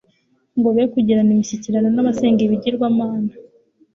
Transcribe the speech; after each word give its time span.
ngo 0.57 0.69
be 0.75 0.83
kugirana 0.93 1.31
imishyikirano 1.35 1.89
n'abasenga 1.91 2.41
ibigirwamana; 2.43 3.31